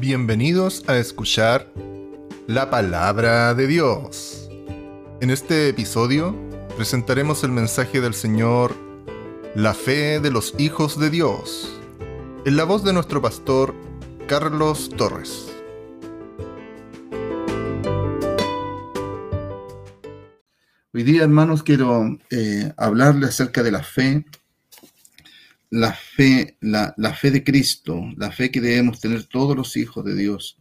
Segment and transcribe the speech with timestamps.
[0.00, 1.70] Bienvenidos a escuchar
[2.46, 4.48] la palabra de Dios.
[5.20, 6.34] En este episodio
[6.74, 8.74] presentaremos el mensaje del Señor,
[9.54, 11.78] la fe de los hijos de Dios,
[12.46, 13.74] en la voz de nuestro pastor
[14.26, 15.52] Carlos Torres.
[20.94, 24.24] Hoy día, hermanos, quiero eh, hablarle acerca de la fe
[25.70, 30.16] la fe, la, fe de Cristo, la fe que debemos tener todos los hijos de
[30.16, 30.58] Dios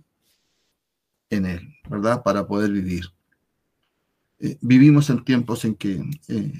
[1.32, 2.22] en Él, ¿verdad?
[2.24, 3.06] Para poder vivir.
[4.40, 6.54] Eh, vivimos en tiempos en que eh,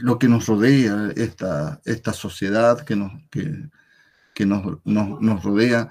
[0.00, 5.90] lo que nos rodea, esta, esta sociedad que nos, que, nos, rodea,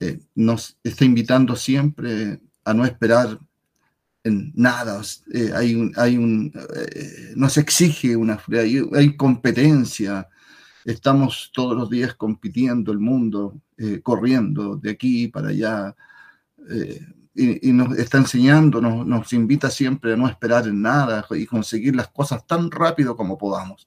[0.00, 3.38] eh, nos está invitando siempre a no esperar
[4.26, 5.00] en nada.
[5.32, 10.28] Eh, hay hay un, eh, nos exige una hay, hay, competencia.
[10.84, 15.94] Estamos todos los días compitiendo el mundo, eh, corriendo de aquí para allá.
[17.38, 21.94] Y, nos está enseñando, nos, nos, invita siempre a no esperar en nada y conseguir
[21.94, 23.86] las cosas tan rápido como podamos,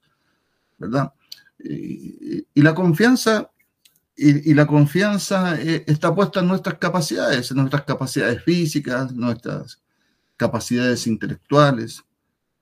[0.77, 1.11] ¿verdad?
[1.57, 3.49] Y, la confianza,
[4.15, 9.81] y, la confianza está puesta en nuestras capacidades, en nuestras capacidades físicas, nuestras
[10.39, 12.05] capacidades intelectuales.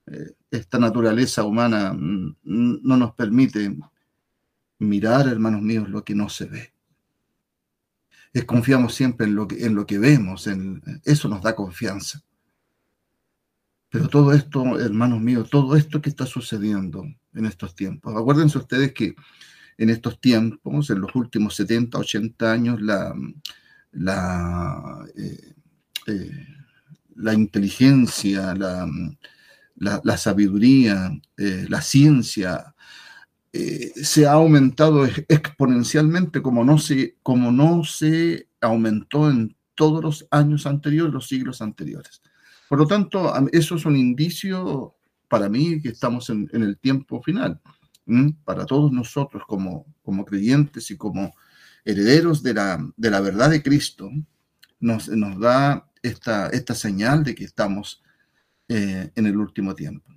[0.06, 3.76] Eh, esta naturaleza humana mm, no nos permite
[4.80, 6.72] mirar, hermanos míos, lo que no se ve.
[8.46, 10.48] confiamos siempre en lo que, en lo que vemos,
[11.04, 12.20] eso nos da confianza.
[13.90, 17.04] Pero todo esto, hermanos míos, todo esto que está sucediendo
[17.34, 19.14] en estos tiempos, acuérdense ustedes que
[19.78, 23.14] en estos tiempos, en los últimos 70, 80 años, la,
[23.92, 25.54] la eh,
[26.06, 26.57] eh,
[27.18, 32.74] la inteligencia, la, sabiduría, eh, la ciencia,
[33.52, 40.26] eh, se ha aumentado exponencialmente como no, se, como no se aumentó en todos los
[40.30, 42.22] años anteriores, los siglos anteriores.
[42.68, 44.94] Por lo tanto, eso es un indicio
[45.28, 47.60] para mí que estamos en, el tiempo final.
[48.44, 51.34] Para todos nosotros como, como creyentes y como
[51.84, 54.10] herederos de la, de la verdad de Cristo,
[54.80, 58.02] nos, nos da esta, esta señal de que estamos
[58.68, 60.12] eh, en el último tiempo.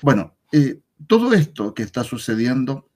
[0.00, 2.88] Bueno, eh, todo esto que está sucediendo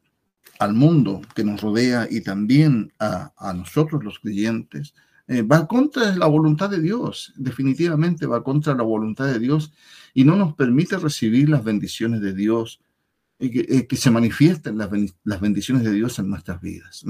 [0.58, 4.94] al mundo que nos rodea y también a, nosotros los creyentes,
[5.26, 9.72] eh, va contra la voluntad de Dios, definitivamente va contra la voluntad de Dios
[10.12, 12.80] y no nos permite recibir las bendiciones de Dios,
[13.38, 14.88] que, que, se manifiesten las,
[15.24, 17.04] las, bendiciones de Dios en nuestras vidas.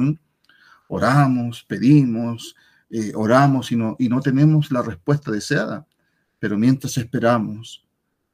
[0.89, 2.57] Oramos, pedimos,
[2.91, 5.87] eh, oramos y no, y no tenemos la respuesta deseada.
[6.39, 7.87] Pero mientras esperamos,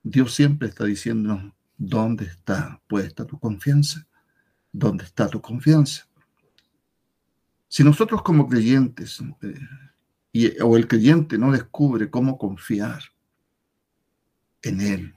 [0.02, 4.06] Dios siempre está diciendo, ¿dónde está puesta tu confianza?
[4.72, 6.06] ¿Dónde está tu confianza?
[7.68, 9.54] Si nosotros como creyentes, eh,
[10.32, 13.02] y, o el creyente no descubre cómo confiar
[14.62, 15.14] en Él,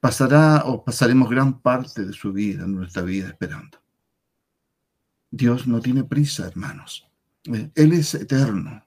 [0.00, 3.78] pasará o pasaremos gran parte de su vida, nuestra vida, esperando.
[5.30, 7.08] Dios no tiene prisa, hermanos.
[7.44, 8.84] Él es eterno.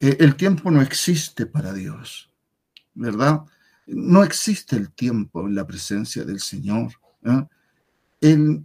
[0.00, 2.30] E, el tiempo no existe para Dios,
[2.94, 3.44] ¿verdad?
[3.86, 6.92] No existe el tiempo en la presencia del Señor.
[7.24, 7.46] ¿eh?
[8.20, 8.64] Él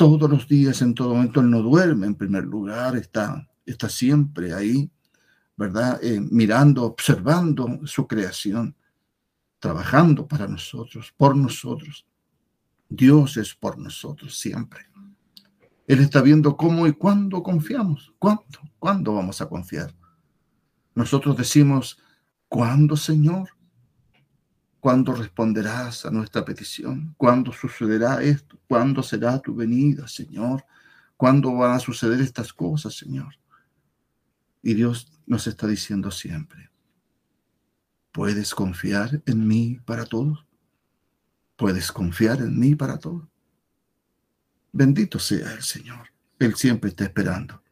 [0.00, 4.54] todos los días, en todo momento, Él no duerme en primer lugar, está, está siempre
[4.54, 4.90] ahí,
[5.58, 6.02] ¿verdad?
[6.02, 8.74] Eh, mirando, observando su creación,
[9.58, 12.06] trabajando para nosotros, por nosotros.
[12.88, 14.86] Dios es por nosotros siempre.
[15.90, 18.14] Él está viendo cómo y cuándo confiamos.
[18.20, 18.60] ¿Cuándo?
[18.78, 19.92] ¿Cuándo vamos a confiar?
[20.94, 21.98] Nosotros decimos,
[22.48, 23.48] ¿cuándo, Señor?
[24.78, 27.12] ¿Cuándo responderás a nuestra petición?
[27.16, 28.56] ¿Cuándo sucederá esto?
[28.68, 30.64] ¿Cuándo será tu venida, Señor?
[31.16, 33.34] ¿Cuándo van a suceder estas cosas, Señor?
[34.62, 36.70] Y Dios nos está diciendo siempre,
[38.12, 40.46] ¿puedes confiar en mí para todo?
[41.56, 43.28] ¿Puedes confiar en mí para todo?
[44.72, 46.08] Bendito sea el Señor.
[46.38, 47.62] Él siempre está esperando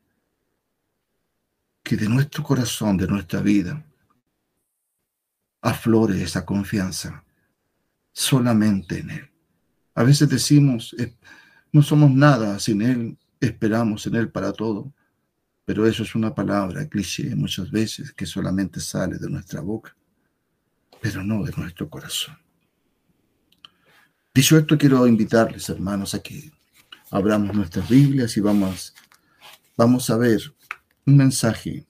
[1.82, 3.82] que de nuestro corazón, de nuestra vida,
[5.62, 7.24] aflore esa confianza
[8.12, 9.30] solamente en Él.
[9.94, 10.94] A veces decimos,
[11.72, 14.92] no somos nada sin Él, esperamos en Él para todo,
[15.64, 19.96] pero eso es una palabra cliché muchas veces que solamente sale de nuestra boca,
[21.00, 22.36] pero no de nuestro corazón.
[24.34, 26.52] Dicho esto, quiero invitarles, hermanos, a que
[27.10, 28.94] abramos nuestras Biblias y vamos,
[29.76, 30.40] vamos a ver
[31.06, 31.86] un mensaje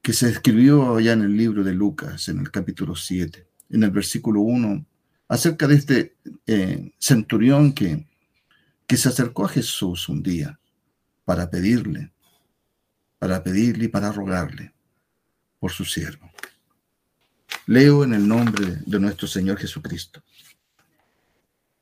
[0.00, 3.90] que se escribió allá en el libro de Lucas, en el capítulo 7, en el
[3.90, 4.84] versículo 1,
[5.28, 8.06] acerca de este eh, centurión que,
[8.86, 10.58] que se acercó a Jesús un día
[11.24, 12.12] para pedirle,
[13.18, 14.74] para pedirle y para rogarle
[15.60, 16.30] por su siervo.
[17.66, 20.22] Leo en el nombre de nuestro Señor Jesucristo.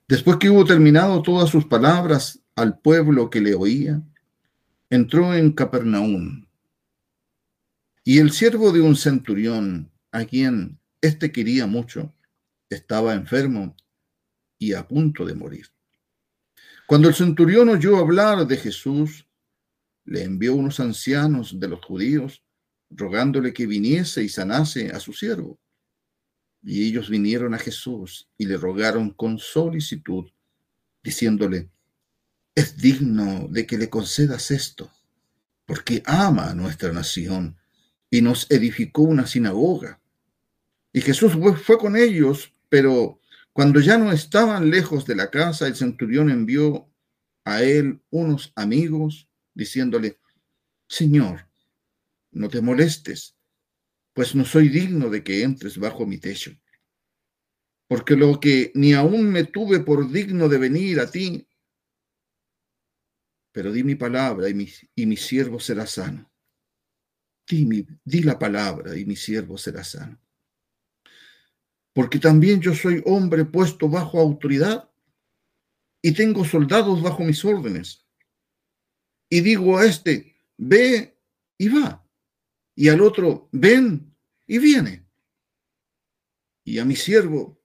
[0.06, 4.03] Después que hubo terminado todas sus palabras al pueblo que le oía,
[4.91, 6.47] entró en Capernaum.
[8.05, 12.15] Y el siervo de un centurión, a quien éste quería mucho,
[12.69, 13.77] estaba enfermo
[14.59, 15.67] y a punto de morir.
[16.87, 19.27] Cuando el centurión oyó hablar de Jesús,
[20.05, 22.43] le envió unos ancianos de los judíos,
[22.91, 25.59] rogándole que viniese y sanase a su siervo.
[26.63, 30.31] Y ellos vinieron a Jesús y le rogaron con solicitud,
[31.03, 31.71] diciéndole,
[32.61, 34.93] es digno de que le concedas esto,
[35.65, 37.57] porque ama a nuestra nación
[38.11, 40.01] y nos edificó una sinagoga.
[40.93, 41.33] Y Jesús
[41.65, 43.19] fue con ellos, pero
[43.53, 46.87] cuando ya no estaban lejos de la casa, el centurión envió
[47.45, 50.19] a él unos amigos, diciéndole,
[50.87, 51.49] Señor,
[52.31, 53.37] no te molestes,
[54.13, 56.53] pues no soy digno de que entres bajo mi techo.
[57.89, 61.47] Porque lo que ni aún me tuve por digno de venir a ti,
[63.52, 66.31] pero di mi palabra y mi, y mi siervo será sano.
[67.47, 70.20] Di, di la palabra y mi siervo será sano.
[71.93, 74.88] Porque también yo soy hombre puesto bajo autoridad
[76.02, 78.06] y tengo soldados bajo mis órdenes.
[79.29, 81.19] Y digo a este, ve
[81.58, 82.06] y va.
[82.75, 85.06] Y al otro, ven y viene.
[86.64, 87.61] Y a mi siervo,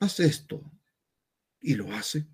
[0.00, 0.62] haz esto.
[1.60, 2.26] Y lo hace.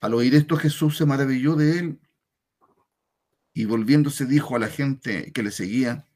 [0.00, 2.00] Al oír esto Jesús se maravilló de él
[3.52, 6.06] y volviéndose dijo a la gente que le seguía,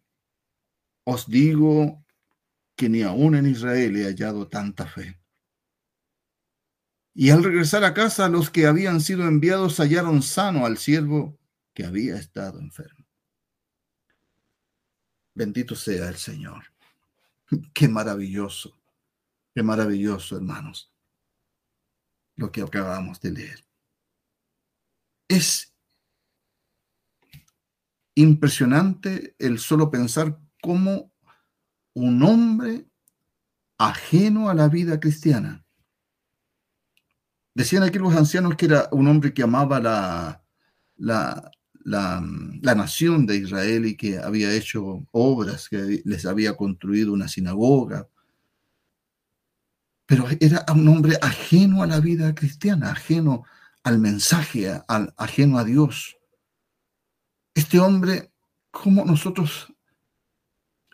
[1.04, 2.04] os digo
[2.76, 5.18] que ni aún en Israel he hallado tanta fe.
[7.14, 11.38] Y al regresar a casa, los que habían sido enviados hallaron sano al siervo
[11.74, 13.04] que había estado enfermo.
[15.34, 16.64] Bendito sea el Señor.
[17.74, 18.78] Qué maravilloso,
[19.54, 20.90] qué maravilloso, hermanos,
[22.36, 23.71] lo que acabamos de leer.
[25.32, 25.72] Es
[28.14, 31.10] impresionante el solo pensar cómo
[31.94, 32.86] un hombre
[33.78, 35.64] ajeno a la vida cristiana
[37.54, 40.42] Decían aquí los ancianos que era un hombre que amaba la,
[40.96, 41.50] la,
[41.84, 48.08] la, nación de Israel y que había hecho obras, que les había construido una sinagoga.
[50.06, 53.44] Pero era un hombre ajeno a la vida cristiana, ajeno
[53.84, 56.16] al mensaje, al, ajeno a Dios.
[57.54, 58.32] Este hombre,
[58.70, 59.72] ¿cómo nosotros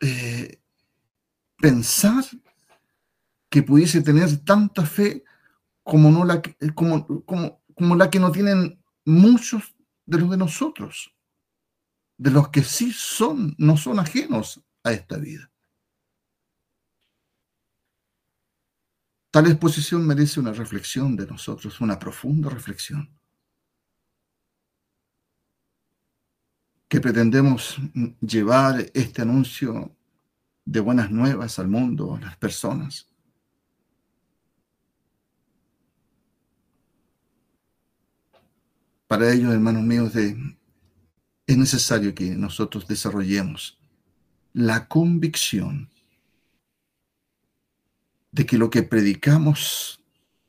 [0.00, 0.60] eh,
[1.58, 2.24] pensar
[3.50, 5.24] que pudiese tener tanta fe
[5.82, 6.42] como, no la,
[6.74, 9.74] como, como, como la que no tienen muchos
[10.04, 11.14] de los de nosotros,
[12.16, 15.50] de los que sí son, no son ajenos a esta vida.
[19.30, 23.10] Tal exposición merece una reflexión de nosotros, una profunda reflexión.
[26.88, 27.76] Que pretendemos
[28.20, 29.94] llevar este anuncio
[30.64, 33.10] de buenas nuevas al mundo, a las personas.
[39.06, 43.78] Para ello, hermanos míos, es necesario que nosotros desarrollemos
[44.54, 45.90] la convicción
[48.30, 50.00] de que lo que predicamos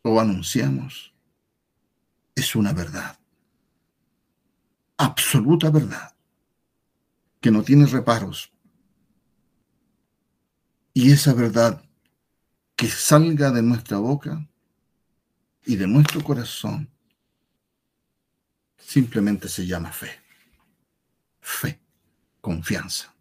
[0.01, 1.13] o anunciamos
[2.35, 3.19] es una verdad,
[4.97, 6.15] absoluta verdad,
[7.41, 8.51] que no tiene reparos.
[10.93, 11.83] Y esa verdad
[12.75, 14.47] que salga de nuestra boca
[15.65, 16.89] y de nuestro corazón
[18.77, 20.09] simplemente se llama fe.
[21.41, 21.79] Fe,
[22.41, 23.13] confianza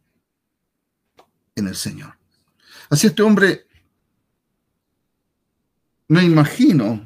[1.55, 2.17] en el Señor.
[2.91, 3.68] Así este hombre,
[6.09, 7.05] me imagino,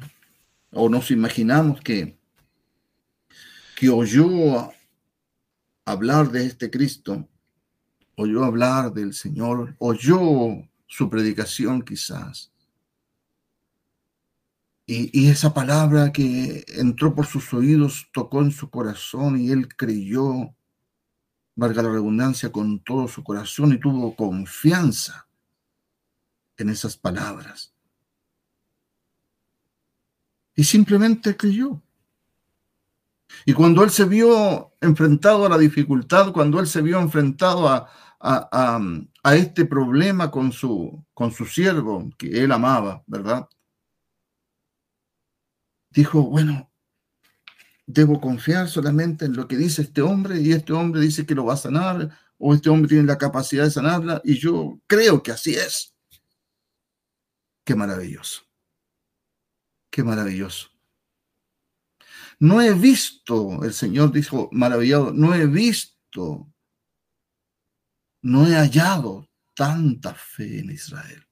[0.71, 2.17] o nos imaginamos que,
[3.75, 4.71] que oyó
[5.85, 7.27] hablar de este Cristo,
[8.15, 12.53] oyó hablar del Señor, oyó su predicación quizás,
[14.85, 20.53] y, esa palabra que entró por sus oídos tocó en su corazón y él creyó,
[21.55, 25.27] valga la redundancia, con todo su corazón y tuvo confianza
[26.57, 27.72] en esas palabras.
[30.55, 31.81] Y simplemente creyó.
[33.45, 37.89] Y cuando él se vio enfrentado a la dificultad, cuando él se vio enfrentado a,
[38.19, 38.79] a,
[39.23, 43.47] a este problema con su, con su siervo que él amaba, ¿verdad?
[45.93, 46.71] dijo, bueno,
[47.85, 51.45] debo confiar solamente en lo que dice este hombre y este hombre dice que lo
[51.45, 55.31] va a sanar o este hombre tiene la capacidad de sanarla y yo creo que
[55.31, 55.93] así es.
[57.63, 58.42] Qué maravilloso.
[59.93, 60.69] Qué maravilloso.
[62.39, 66.51] No he visto, el Señor dijo maravillado, no he visto,
[68.23, 71.23] no he hallado tanta fe en Israel.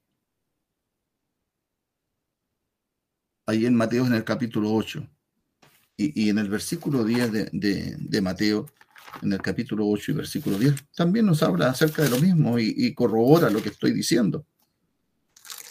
[3.46, 5.10] Ahí en Mateo en el capítulo 8
[5.96, 8.66] y, en el versículo 10 de, Mateo,
[9.22, 12.72] en el capítulo 8 y versículo 10, también nos habla acerca de lo mismo y,
[12.76, 14.46] y corrobora lo que estoy diciendo.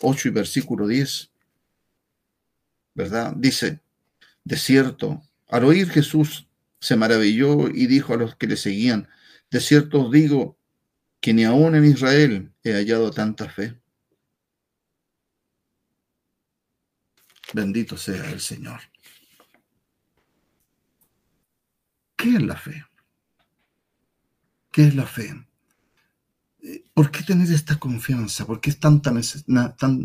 [0.01, 1.30] 8 y versículo 10,
[2.93, 3.33] ¿verdad?
[3.35, 3.79] Dice,
[4.43, 6.47] de cierto, al oír Jesús
[6.79, 9.07] se maravilló y dijo a los que le seguían,
[9.49, 10.57] de cierto os digo
[11.19, 13.79] que ni aún en Israel he hallado tanta fe.
[17.53, 18.79] Bendito sea el Señor.
[22.15, 22.85] ¿Qué es la fe?
[24.71, 25.45] ¿Qué es la fe?
[26.93, 28.45] ¿Por qué tener esta confianza?
[28.45, 29.15] ¿Por qué es tan, tan,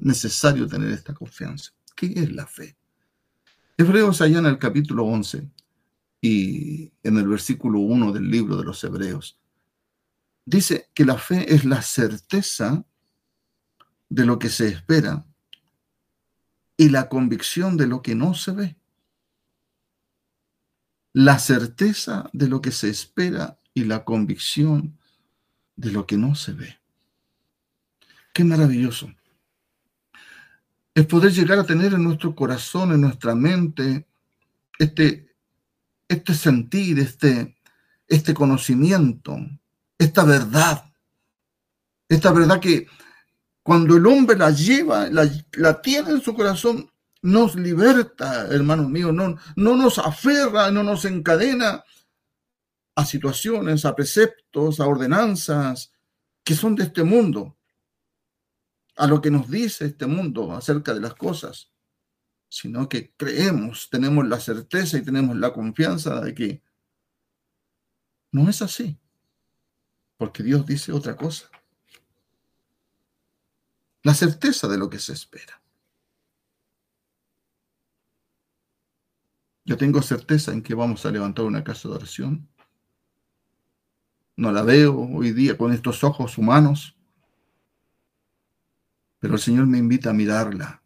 [0.02, 1.72] necesario tener esta confianza?
[1.96, 2.76] ¿Qué es la fe?
[3.78, 5.50] Hebreos allá en el capítulo 11
[6.20, 9.40] y en el versículo 1 del libro de los Hebreos,
[10.44, 12.84] dice que la fe es la certeza
[14.10, 15.26] de lo que se espera
[16.76, 18.76] y la convicción de lo que no se ve.
[21.14, 24.98] La certeza de lo que se espera y la convicción
[25.76, 26.78] de lo que no se ve.
[28.34, 29.08] Qué maravilloso
[30.96, 34.06] es poder llegar a tener en nuestro corazón, en nuestra mente,
[34.78, 35.36] este,
[36.08, 37.54] este sentir, este,
[38.08, 39.36] este conocimiento,
[39.98, 40.90] esta verdad.
[42.08, 42.86] Esta verdad que
[43.62, 49.36] cuando el hombre la lleva, la, tiene en su corazón, nos liberta, hermanos míos, no,
[49.54, 51.84] no nos aferra, no nos encadena
[52.94, 55.92] a situaciones, a preceptos, a ordenanzas
[56.42, 57.55] que son de este mundo,
[58.96, 61.72] a lo que nos dice este mundo acerca de las cosas,
[62.48, 66.62] sino que creemos, tenemos la certeza y tenemos la confianza de que
[68.32, 68.98] no es así,
[70.16, 71.50] porque Dios dice otra cosa.
[74.02, 75.60] La certeza de lo que se espera.
[79.64, 82.48] Yo tengo certeza en que vamos a levantar una casa de oración.
[84.36, 86.95] No la veo hoy día con estos ojos humanos,
[89.26, 90.84] pero el Señor me invita a mirarla,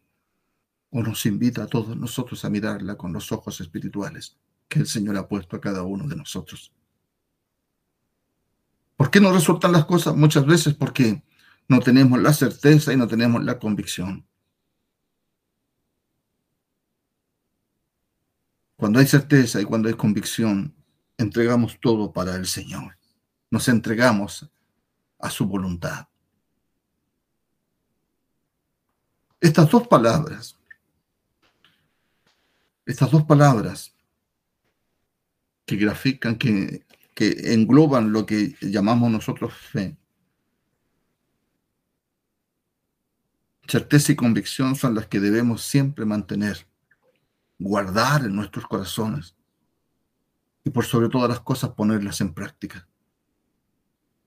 [0.89, 5.19] o nos invita a todos nosotros a mirarla con los ojos espirituales que el Señor
[5.19, 6.73] ha puesto a cada uno de nosotros.
[8.97, 10.17] ¿Por qué no resultan las cosas?
[10.17, 11.23] Muchas veces porque
[11.69, 14.27] no tenemos la certeza y no tenemos la convicción.
[18.75, 20.75] Cuando hay certeza y cuando hay convicción,
[21.19, 22.97] entregamos todo para el Señor.
[23.51, 24.51] Nos entregamos
[25.19, 26.10] a su voluntad.
[29.41, 30.59] Estas dos palabras,
[32.85, 33.95] estas dos palabras
[35.65, 36.85] que grafican, que,
[37.17, 39.97] engloban lo que llamamos nosotros fe,
[43.67, 46.67] certeza y convicción son las que debemos siempre mantener,
[47.59, 49.37] guardar en nuestros corazones
[50.65, 52.89] y por sobre todas las cosas ponerlas en práctica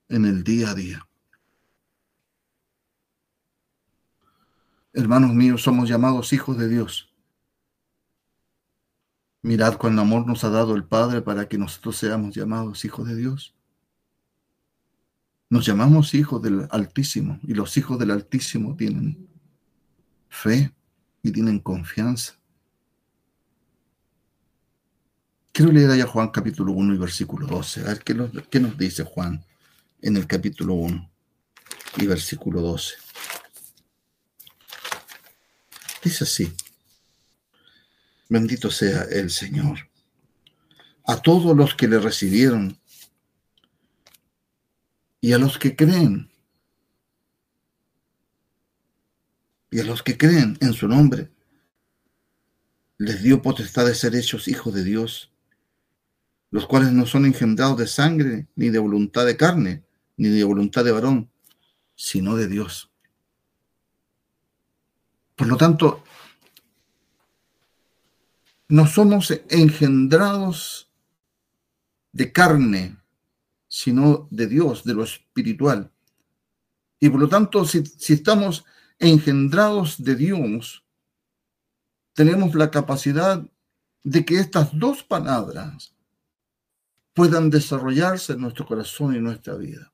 [0.09, 1.07] en el día a día.
[4.93, 7.11] Hermanos míos, somos llamados hijos de Dios.
[9.41, 13.15] Mirad cuán amor nos ha dado el Padre para que nosotros seamos llamados hijos de
[13.15, 13.55] Dios.
[15.49, 19.27] Nos llamamos hijos del Altísimo y los hijos del Altísimo tienen
[20.29, 20.71] fe
[21.21, 22.35] y tienen confianza.
[25.51, 27.81] Quiero leer allá Juan capítulo 1 y versículo 12.
[27.81, 29.43] A ver qué nos, dice Juan
[30.01, 31.11] en el capítulo 1
[31.97, 33.02] y versículo 12.
[36.03, 36.53] Dice así,
[38.27, 39.89] bendito sea el Señor.
[41.05, 42.77] A todos los que le recibieron
[45.21, 46.29] y a los que creen,
[49.71, 51.31] y a los que creen en su nombre,
[52.97, 55.31] les dio potestad de ser hechos hijos de Dios,
[56.51, 59.83] los cuales no son engendrados de sangre, ni de voluntad de carne,
[60.17, 61.31] ni de voluntad de varón,
[61.95, 62.92] sino de Dios.
[65.35, 66.03] Por lo tanto,
[68.69, 70.89] no somos engendrados
[72.11, 72.97] de carne,
[73.67, 75.91] sino de Dios, de lo espiritual.
[76.99, 78.63] Y por lo tanto, si, estamos
[78.99, 80.85] engendrados de Dios,
[82.13, 83.43] tenemos la capacidad
[84.03, 85.95] de que estas dos palabras
[87.13, 89.91] puedan desarrollarse en nuestro corazón y nuestra vida.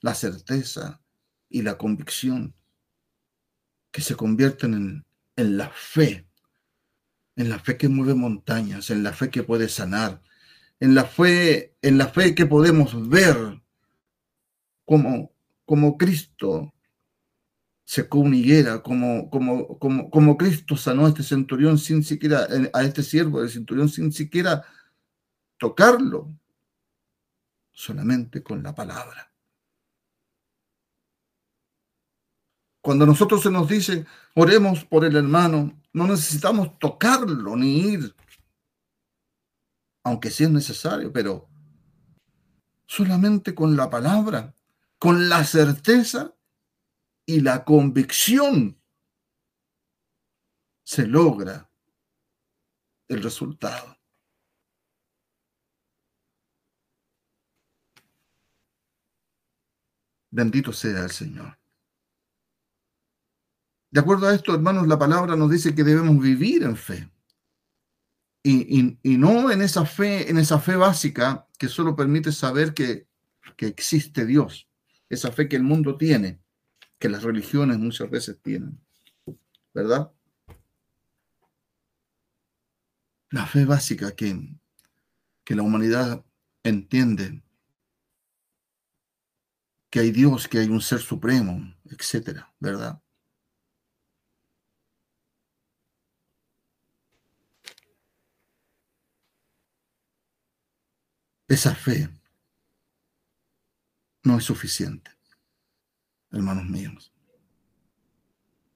[0.00, 1.02] La certeza
[1.48, 2.54] y la convicción
[3.92, 5.04] que se convierten en,
[5.36, 6.26] en la fe,
[7.36, 10.22] en la fe que mueve montañas, en la fe que puede sanar,
[10.80, 13.62] en la fe, en la fe que podemos ver
[14.84, 15.32] como,
[15.64, 16.74] como Cristo
[17.84, 23.02] secó una higuera, como, como, como, Cristo sanó a este centurión sin siquiera, a este
[23.02, 24.64] siervo del centurión sin siquiera
[25.58, 26.34] tocarlo,
[27.70, 29.31] solamente con la palabra.
[32.82, 38.14] Cuando nosotros se nos dice, oremos por el hermano, no necesitamos tocarlo ni ir,
[40.02, 41.48] aunque sí es necesario, pero
[42.86, 44.52] solamente con la palabra,
[44.98, 46.34] con la certeza
[47.24, 48.76] y la convicción
[50.82, 51.70] se logra
[53.06, 53.96] el resultado.
[60.30, 61.61] Bendito sea el Señor.
[63.92, 67.10] De acuerdo a esto, hermanos, la palabra nos dice que debemos vivir en fe.
[68.42, 73.06] Y, no en esa fe, en esa fe básica que solo permite saber que,
[73.54, 74.66] que existe Dios,
[75.10, 76.40] esa fe que el mundo tiene,
[76.98, 78.80] que las religiones muchas veces tienen,
[79.74, 80.10] ¿verdad?
[83.28, 84.56] La fe básica que,
[85.44, 86.24] que la humanidad
[86.62, 87.42] entiende
[89.90, 93.01] que hay Dios, que hay un ser supremo, etcétera, ¿verdad?
[101.52, 102.08] Esa fe
[104.22, 105.10] no es suficiente,
[106.30, 107.12] hermanos míos.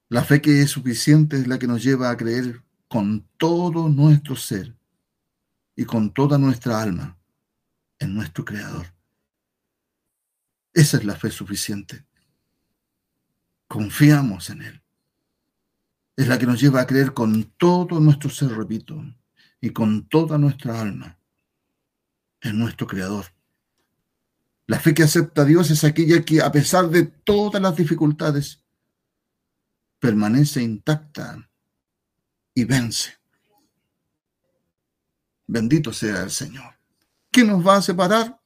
[0.09, 4.35] La fe que es suficiente es la que nos lleva a creer con todo nuestro
[4.35, 4.75] ser
[5.75, 7.17] y con toda nuestra alma
[7.97, 8.93] en nuestro Creador.
[10.71, 12.05] Esa es la fe suficiente.
[13.67, 14.83] Confiamos en Él.
[16.15, 19.03] Es la que nos lleva a creer con todo nuestro ser, repito,
[19.59, 21.16] y con toda nuestra alma
[22.49, 23.25] en nuestro Creador.
[24.65, 28.61] La fe que acepta a Dios es aquella que, a pesar de todas las dificultades,
[29.99, 31.49] permanece intacta
[32.53, 33.13] y vence.
[35.45, 36.75] Bendito sea el Señor.
[37.31, 38.41] ¿Qué nos va a separar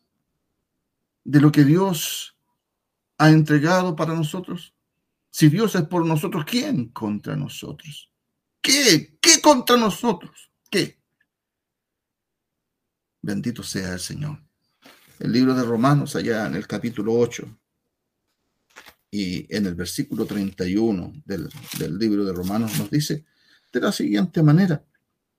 [1.23, 2.37] de lo que Dios
[3.17, 4.75] ha entregado para nosotros?
[5.31, 8.11] Si Dios es por nosotros, ¿quién contra nosotros?
[8.61, 9.17] ¿Qué?
[9.19, 10.51] ¿Qué contra nosotros?
[10.69, 11.00] ¿Qué?
[13.21, 14.41] Bendito sea el Señor.
[15.19, 17.47] El libro de Romanos, allá en el capítulo 8
[19.11, 23.25] y en el versículo 31 del, del libro de Romanos, nos dice
[23.71, 24.83] de la siguiente manera.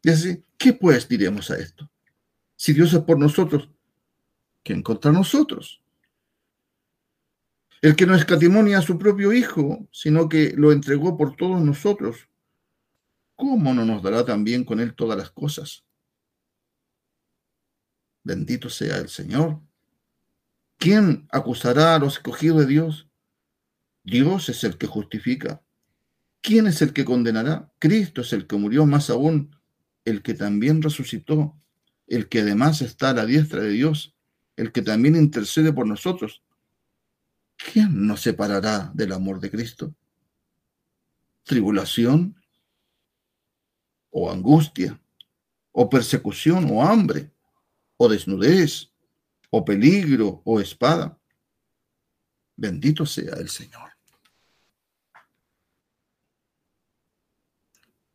[0.03, 1.90] Dice, ¿qué pues diremos a esto?
[2.57, 3.68] Si Dios es por nosotros,
[4.62, 5.83] ¿quién contra nosotros?
[7.81, 12.29] El que no escatimonia a su propio Hijo, sino que lo entregó por todos nosotros,
[13.35, 15.85] ¿cómo no nos dará también con él todas las cosas?
[18.24, 19.61] Bendito sea el Señor.
[20.78, 23.08] ¿Quién acusará a los escogidos de Dios?
[24.04, 25.62] Dios es el que justifica.
[26.40, 27.72] ¿Quién es el que condenará?
[27.78, 29.56] Cristo es el que murió, más aún,
[30.04, 31.56] el que también resucitó,
[32.08, 34.16] el que además está a la diestra de Dios,
[34.56, 36.42] el que también intercede por nosotros.
[37.56, 39.94] ¿Quién nos separará del amor de Cristo?
[41.44, 42.37] ¿Tribulación?
[44.11, 45.00] ¿O angustia?
[45.70, 46.68] ¿O persecución?
[46.70, 47.32] ¿O hambre?
[48.02, 48.92] O desnudez,
[49.50, 51.16] o peligro, o espada.
[52.56, 53.90] Bendito sea el Señor.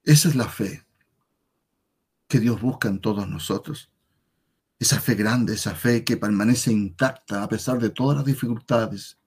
[0.04, 0.86] Esa es la fe
[2.28, 3.90] que Dios busca en todos nosotros.
[4.78, 9.18] Esa fe grande, esa fe que permanece intacta a pesar de todas las dificultades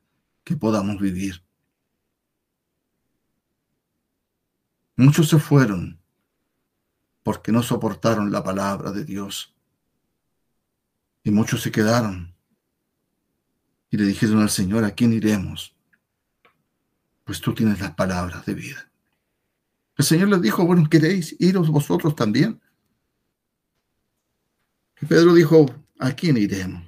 [0.45, 1.43] que podamos vivir.
[4.97, 5.99] Muchos se fueron
[7.23, 9.50] porque no soportaron la palabra de Dios.
[11.23, 12.35] Y muchos se quedaron
[13.91, 15.75] y le dijeron al Señor, ¿a quién iremos?
[17.25, 18.91] Pues tú tienes las palabras de vida.
[19.97, 22.61] El Señor les dijo, bueno, ¿queréis iros vosotros también?
[25.01, 25.67] Y Pedro dijo,
[25.99, 26.85] ¿a quién iremos?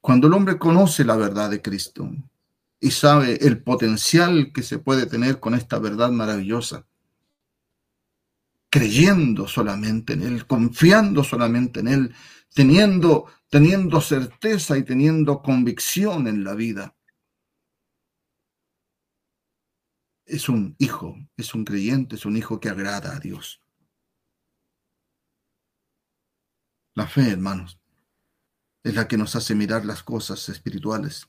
[0.00, 2.10] Cuando el hombre conoce la verdad de Cristo
[2.80, 6.86] y sabe el potencial que se puede tener con esta verdad maravillosa,
[8.72, 12.14] creyendo solamente en Él, confiando solamente en Él,
[12.54, 16.96] teniendo, teniendo certeza y teniendo convicción en la vida.
[20.24, 23.60] Es un hijo, es un creyente, es un hijo que agrada a Dios.
[26.94, 27.78] La fe, hermanos,
[28.82, 31.28] es la que nos hace mirar las cosas espirituales.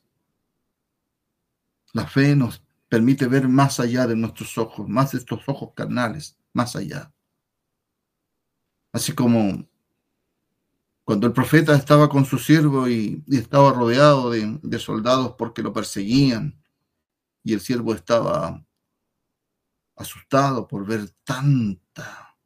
[1.92, 6.38] La fe nos permite ver más allá de nuestros ojos, más de estos ojos carnales,
[6.54, 7.13] más allá.
[8.94, 9.68] Así como
[11.04, 15.74] cuando el profeta estaba con su siervo y, estaba rodeado de, de, soldados porque lo
[15.74, 16.64] perseguían,
[17.44, 18.66] y el siervo estaba
[19.96, 22.38] asustado por ver tanta,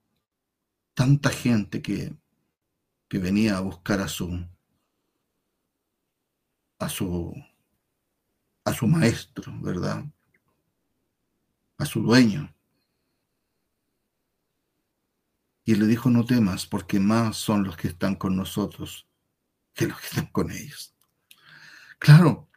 [0.93, 2.15] tanta gente que,
[3.07, 4.43] que venía a buscar a su,
[6.79, 7.33] a su,
[8.65, 10.03] a su maestro, ¿verdad?
[11.77, 12.56] A su dueño.
[15.67, 19.05] Y le dijo, no temas, porque más son los que están con nosotros
[19.73, 20.95] que los que están con ellos.
[21.99, 22.47] Claro,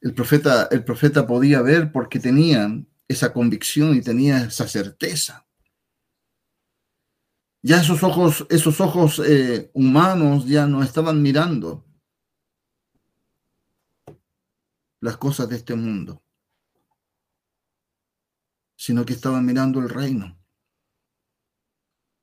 [0.00, 2.70] el profeta, el profeta podía ver porque tenía
[3.08, 5.48] esa convicción y tenía esa certeza.
[7.60, 11.84] Ya esos ojos, esos ojos eh, humanos ya no estaban mirando
[15.00, 16.22] las cosas de este mundo,
[18.76, 20.38] sino que estaban mirando el reino.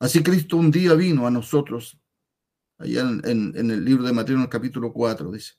[0.04, 1.98] Así Cristo un día vino a nosotros,
[2.76, 5.54] allá en, el libro de Mateo, en el capítulo 4, dice,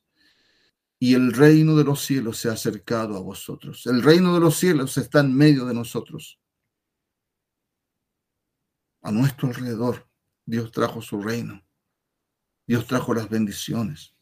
[0.99, 3.87] y el reino de los cielos se ha acercado a vosotros.
[3.87, 6.39] El reino de los cielos está en medio de nosotros.
[9.01, 10.07] A nuestro alrededor,
[10.45, 11.65] Dios trajo su reino.
[12.67, 14.13] Dios trajo las bendiciones.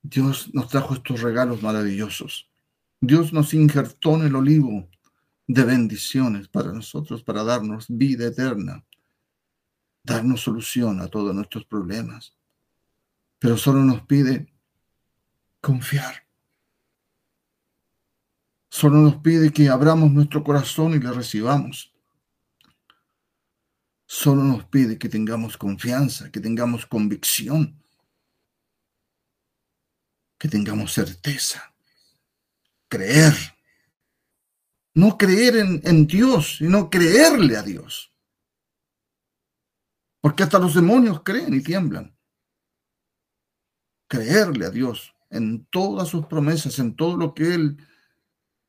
[0.00, 2.48] Dios nos trajo estos regalos maravillosos.
[3.00, 4.88] Dios nos injertó en el olivo
[5.48, 8.84] de bendiciones para nosotros, para darnos vida eterna,
[10.02, 12.36] darnos solución a todos nuestros problemas.
[13.38, 14.52] Pero solo nos pide
[15.60, 16.26] confiar.
[18.68, 21.92] Solo nos pide que abramos nuestro corazón y le recibamos.
[24.06, 27.82] Solo nos pide que tengamos confianza, que tengamos convicción,
[30.38, 31.74] que tengamos certeza,
[32.88, 33.34] creer
[34.94, 38.11] no creer en, Dios, sino creerle a Dios.
[40.22, 42.16] Porque hasta los demonios creen y tiemblan.
[44.08, 47.76] Creerle a Dios en todas sus promesas, en todo lo que Él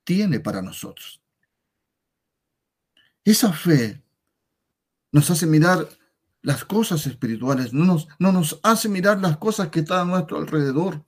[0.03, 1.21] tiene para nosotros.
[3.23, 4.03] Esa fe
[5.11, 5.87] nos hace mirar
[6.41, 10.37] las cosas espirituales, no nos, no nos hace mirar las cosas que están a nuestro
[10.37, 11.05] alrededor.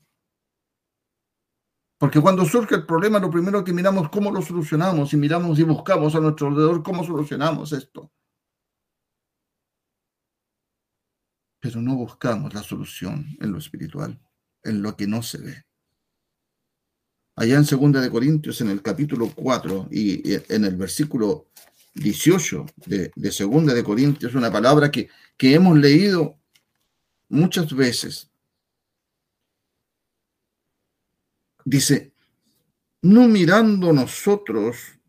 [1.97, 5.63] Porque cuando surge el problema, lo primero que miramos cómo lo solucionamos y miramos y
[5.63, 8.11] buscamos a nuestro alrededor cómo solucionamos esto.
[11.65, 14.19] Pero no buscamos la solución en lo espiritual,
[14.61, 15.65] en lo que no se ve.
[17.35, 21.47] Allá en 2 de Corintios, en el capítulo 4 y en el versículo
[21.95, 26.37] 18 de, de 2 de Corintios, una palabra que, que hemos leído
[27.29, 28.29] muchas veces,
[31.63, 32.13] dice,
[33.01, 34.99] no mirando nosotros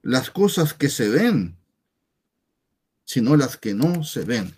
[0.00, 1.58] las cosas que se ven,
[3.04, 4.54] sino las que no se ven.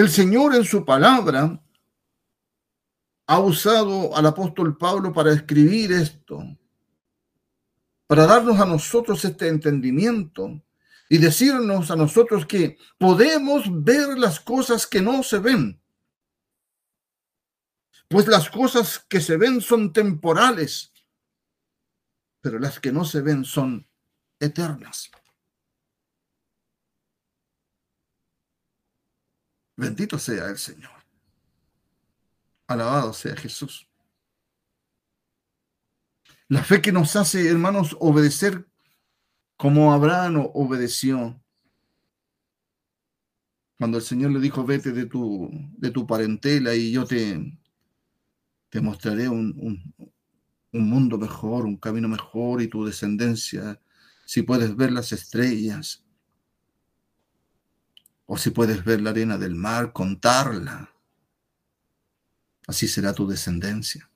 [0.00, 1.62] El Señor en su palabra
[3.26, 6.42] ha usado al apóstol Pablo para escribir esto,
[8.06, 10.62] para darnos a nosotros este entendimiento
[11.10, 15.78] y decirnos a nosotros que podemos ver las cosas que no se ven
[18.08, 20.94] pues las cosas que se ven son temporales,
[22.40, 23.86] pero las que no se ven son
[24.40, 25.10] eternas.
[29.80, 30.92] Bendito sea el Señor.
[32.66, 33.88] Alabado sea Jesús.
[36.48, 38.68] La fe que nos hace, hermanos, obedecer
[39.56, 41.42] como Abraham obedeció.
[43.78, 47.58] Cuando el Señor le dijo, vete de tu, de tu parentela y yo te,
[48.68, 49.94] te mostraré un,
[50.72, 53.80] mundo mejor, un camino mejor y tu descendencia,
[54.26, 56.04] si puedes ver las estrellas,
[58.32, 60.94] o si puedes ver la arena del mar, contarla,
[62.68, 64.08] así será tu descendencia.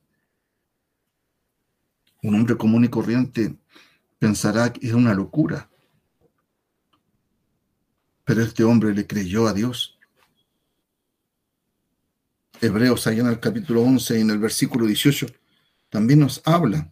[2.23, 3.59] Un hombre común y corriente
[4.21, 5.69] pensará que es una locura,
[8.23, 9.99] pero este hombre le creyó a Dios.
[12.61, 15.27] Hebreos, allá en el capítulo 11 y en el versículo 18,
[15.89, 16.89] también nos habla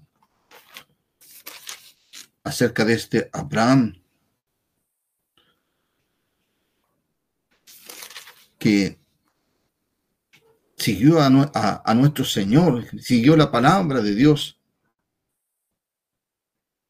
[2.42, 4.01] acerca de este Abraham
[8.62, 8.96] que
[10.76, 14.60] siguió a, nuestro Señor, siguió la palabra de Dios.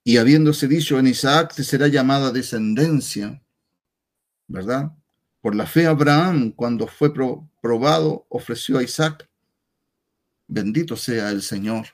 [0.05, 3.43] Y habiéndose dicho en Isaac te será llamada descendencia,
[4.49, 4.93] ¿verdad?
[5.41, 7.11] Por la fe Abraham, cuando fue
[7.63, 9.27] probado, ofreció a Isaac.
[10.49, 11.87] Bendito sea el Señor.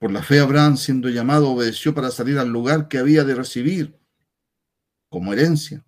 [0.00, 4.03] Por la fe Abraham, siendo llamado, obedeció para salir al lugar que había de recibir
[5.14, 5.84] como herencia.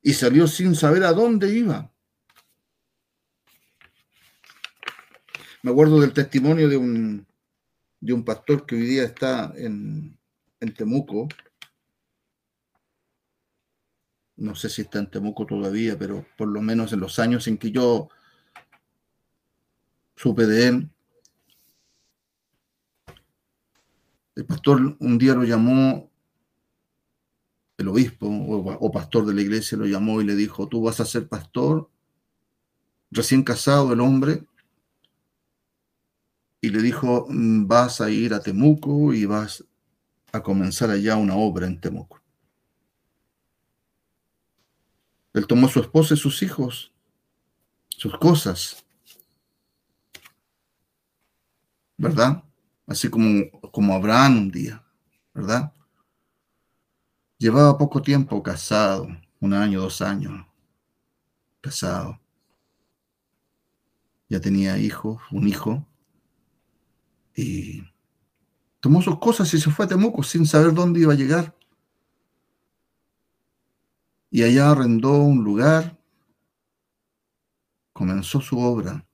[0.00, 1.92] Y salió sin saber a dónde iba.
[5.62, 7.26] Me acuerdo del testimonio de un,
[8.00, 10.18] de un pastor que hoy día está en,
[10.60, 11.28] en Temuco.
[14.36, 17.58] No sé si está en Temuco todavía, pero por lo menos en los años en
[17.58, 18.08] que yo
[20.16, 20.90] supe de él,
[24.36, 26.11] el pastor un día lo llamó,
[27.82, 31.04] el obispo o, pastor de la iglesia lo llamó y le dijo, tú vas a
[31.04, 31.90] ser pastor,
[33.10, 34.46] recién casado el hombre,
[36.60, 39.64] y le dijo, mm, vas a ir a Temuco y vas
[40.32, 42.20] a comenzar allá una obra en Temuco.
[45.34, 46.92] Él tomó a su esposa y sus hijos,
[47.88, 48.84] sus cosas,
[51.96, 52.44] ¿verdad?
[52.86, 54.84] Así como, como Abraham un día,
[55.34, 55.72] ¿verdad?
[57.42, 59.08] Llevaba poco tiempo casado,
[59.40, 60.46] un año, dos años,
[61.60, 62.20] casado.
[64.28, 65.84] Ya tenía hijos, un hijo,
[67.34, 67.82] y
[68.78, 71.52] tomó sus cosas y se fue a Temuco sin saber dónde iba a llegar.
[74.30, 75.98] Y allá arrendó un lugar,
[77.92, 79.04] comenzó su obra,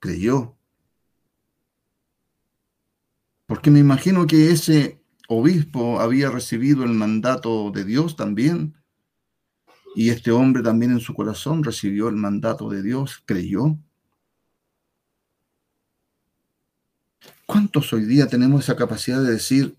[0.00, 0.54] creyó.
[3.46, 8.74] Porque me imagino que ese obispo había recibido el mandato de Dios también.
[9.94, 13.78] Y este hombre también en su corazón recibió el mandato de Dios, creyó.
[17.46, 19.76] ¿Cuántos hoy día tenemos esa capacidad de decir,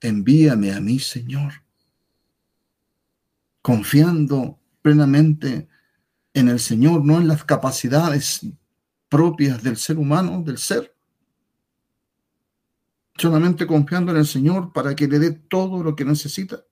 [0.00, 1.62] envíame a mí, Señor?
[3.62, 5.68] Confiando plenamente
[6.34, 8.46] en el Señor, no en las capacidades
[9.08, 10.95] propias del ser humano, del ser.
[13.18, 16.64] Solamente confiando en el Señor para que le dé todo lo que necesita.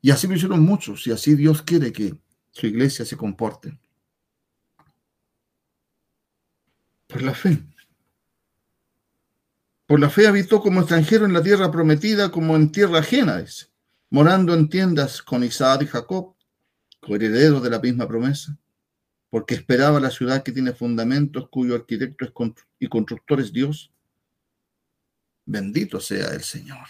[0.00, 2.16] Y así lo hicieron muchos, y así Dios quiere que
[2.52, 3.78] su iglesia se comporte.
[7.06, 7.58] Por la fe.
[9.86, 13.42] Por la fe habitó como extranjero en la tierra prometida, como en tierra ajena,
[14.10, 16.34] morando en tiendas con Isaac y Jacob,
[17.00, 18.58] coherederos de la misma promesa,
[19.30, 22.32] porque esperaba la ciudad que tiene fundamentos, cuyo arquitecto es
[22.78, 23.90] y constructor es Dios.
[25.50, 26.86] Bendito sea el Señor.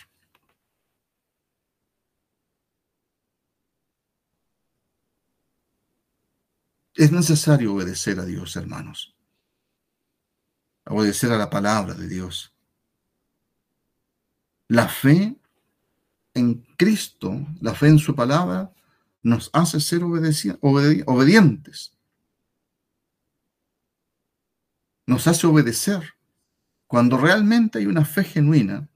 [6.93, 9.15] Es necesario obedecer a Dios, hermanos.
[10.87, 12.53] Obedecer a la palabra de Dios.
[14.67, 15.37] La fe
[16.35, 18.75] en Cristo, la fe en su palabra,
[19.23, 21.97] nos hace ser obedientes.
[25.07, 26.18] Nos hace obedecer.
[26.89, 28.89] Cuando realmente hay una fe genuina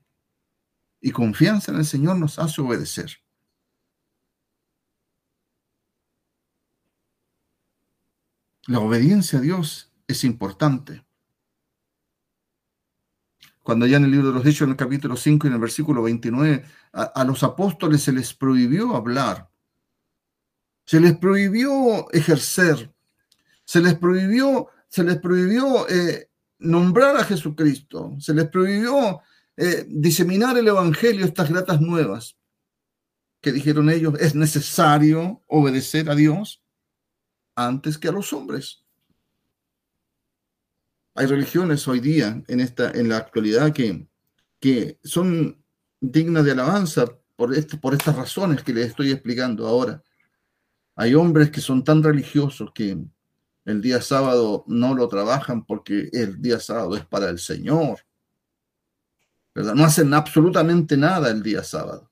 [0.98, 3.18] y confianza en el Señor, nos hace obedecer.
[8.66, 11.04] La obediencia a Dios es importante.
[13.62, 15.60] Cuando ya en el libro de los Hechos, en el capítulo 5 y en el
[15.60, 19.50] versículo 29, a, los apóstoles se les prohibió hablar,
[20.86, 22.90] se les prohibió ejercer,
[23.64, 26.31] se les prohibió, se les prohibió eh,
[26.62, 29.20] nombrar a Jesucristo, se les prohibió
[29.56, 32.36] eh, diseminar el Evangelio, estas gratas nuevas,
[33.40, 36.62] que dijeron ellos, es necesario obedecer a Dios
[37.54, 38.84] antes que a los hombres.
[41.14, 44.06] Hay religiones hoy día, en, esta, en la actualidad, que,
[44.60, 45.62] que son
[46.00, 50.02] dignas de alabanza por, por estas razones que les estoy explicando ahora.
[50.96, 52.96] Hay hombres que son tan religiosos que
[53.64, 58.00] el día sábado no lo trabajan porque el día sábado es para el Señor.
[59.54, 59.74] ¿verdad?
[59.74, 62.10] No hacen absolutamente nada el día sábado.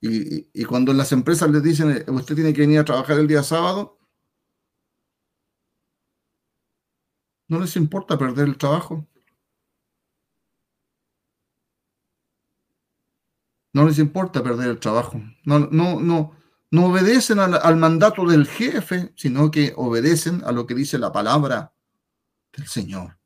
[0.00, 3.42] Y, y, cuando las empresas les dicen, usted tiene que venir a trabajar el día
[3.42, 3.98] sábado,
[7.48, 9.06] No les importa perder el trabajo.
[13.72, 15.20] No les importa perder el trabajo.
[15.44, 16.32] No, no, no,
[16.74, 21.72] no obedecen al, mandato del jefe, sino que obedecen a lo que dice la palabra
[22.52, 23.16] del Señor.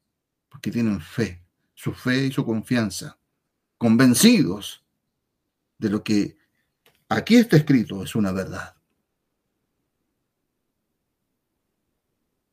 [0.51, 1.43] Porque tienen fe,
[1.75, 3.19] su fe y su confianza,
[3.79, 4.85] convencidos
[5.79, 6.37] de lo que
[7.09, 8.77] aquí está escrito es una verdad.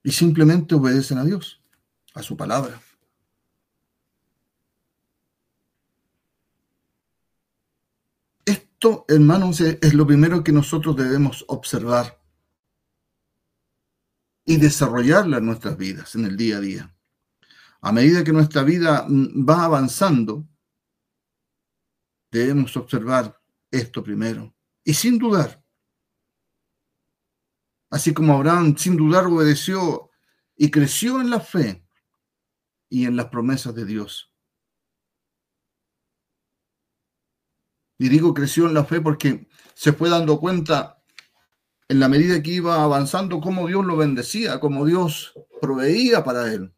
[0.01, 1.59] Y simplemente obedecen a Dios
[2.13, 2.81] a su palabra.
[8.85, 12.21] Esto, hermanos, es lo primero que nosotros debemos observar
[14.45, 16.95] y desarrollarla en nuestras vidas, en el día a día.
[17.81, 20.47] A medida que nuestra vida mm, va avanzando,
[22.29, 25.65] debemos observar esto primero y sin dudar.
[27.89, 30.11] Así como Abraham sin dudar obedeció
[30.55, 31.83] y creció en la fe
[32.87, 34.31] y en las promesas de Dios.
[37.97, 41.01] Y digo creció en la fe porque se fue dando cuenta
[41.87, 46.73] en la medida que iba avanzando cómo Dios lo bendecía, cómo Dios proveía para él,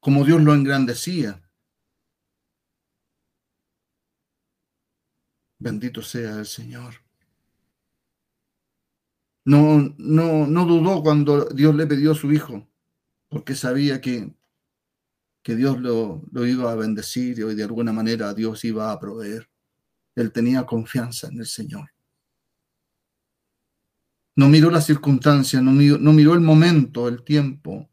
[0.00, 1.40] cómo Dios lo engrandecía.
[5.58, 6.94] Bendito sea el Señor.
[9.46, 12.66] No, no, no dudó cuando Dios le pidió a su hijo,
[13.28, 14.34] porque sabía que
[15.44, 19.50] que Dios lo, iba a bendecir y de alguna manera Dios iba a proveer.
[20.16, 21.90] Él tenía confianza en el Señor.
[24.36, 27.90] No miró las circunstancias, no miró, no miró el momento, el tiempo.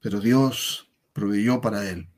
[0.00, 2.08] Pero Dios proveyó para él.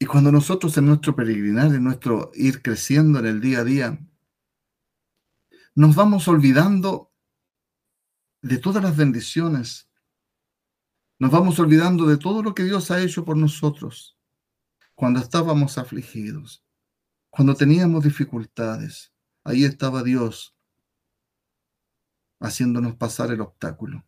[0.00, 3.98] Y cuando nosotros en nuestro peregrinar, en nuestro ir creciendo en el día a día,
[5.76, 7.09] nos vamos olvidando
[8.42, 9.88] de todas las bendiciones.
[11.18, 14.18] Nos vamos olvidando de todo lo que Dios ha hecho por nosotros
[14.94, 16.64] cuando estábamos afligidos,
[17.28, 19.12] cuando teníamos dificultades.
[19.44, 20.56] Ahí estaba Dios
[22.40, 24.06] haciéndonos pasar el obstáculo.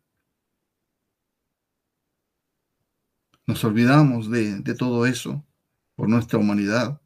[3.45, 5.45] Nos olvidamos de, de todo eso
[5.95, 6.99] por nuestra humanidad,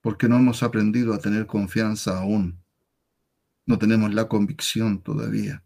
[0.00, 2.62] porque no hemos aprendido a tener confianza aún.
[3.66, 5.64] No tenemos la convicción todavía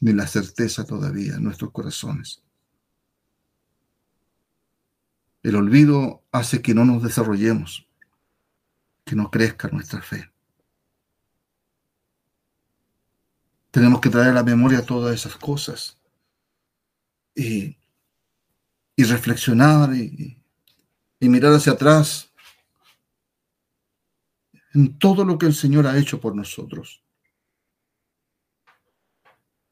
[0.00, 2.42] ni la certeza todavía en nuestros corazones.
[5.42, 7.88] El olvido hace que no nos desarrollemos,
[9.04, 10.30] que no crezca nuestra fe.
[13.70, 16.00] Tenemos que traer a la memoria todas esas cosas
[17.34, 17.76] y,
[18.96, 20.42] reflexionar y,
[21.20, 22.32] y mirar hacia atrás
[24.74, 27.05] en todo lo que el Señor ha hecho por nosotros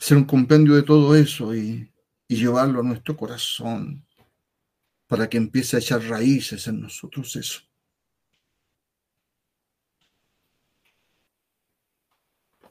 [0.05, 1.90] hacer un compendio de todo eso y,
[2.29, 4.05] llevarlo a nuestro corazón
[5.07, 7.61] para que empiece a echar raíces en nosotros eso.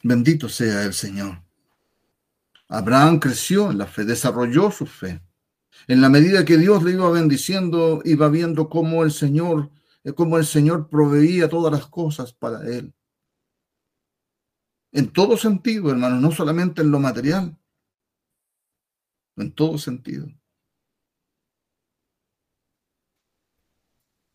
[0.03, 1.41] Bendito sea el Señor.
[2.67, 5.21] Abraham creció en la fe, desarrolló su fe.
[5.87, 9.71] En la medida que Dios le iba bendiciendo, iba viendo cómo el Señor,
[10.13, 12.93] cómo el Señor proveía todas las cosas para él.
[14.93, 17.57] En todo sentido, hermanos, no solamente en lo material,
[19.35, 20.27] en todo sentido.